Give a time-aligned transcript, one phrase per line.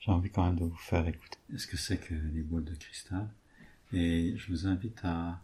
[0.00, 1.38] j'ai envie quand même de vous faire écouter.
[1.56, 3.28] ce que c'est que les boules de cristal?
[3.92, 5.40] Et je vous invite à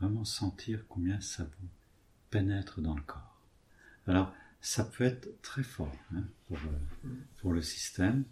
[0.00, 1.68] vraiment sentir combien ça vous
[2.30, 3.40] pénètre dans le corps.
[4.06, 7.08] Alors, ça peut être très fort hein, pour, euh,
[7.38, 8.24] pour le système,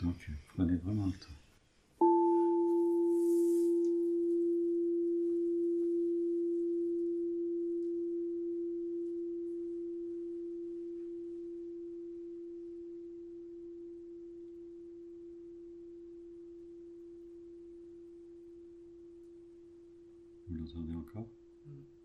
[0.00, 1.41] donc prenez vraiment le temps.
[20.52, 21.26] Vous l'entendez encore?
[21.66, 22.01] Mm.